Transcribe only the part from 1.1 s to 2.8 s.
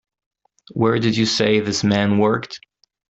you say this man worked?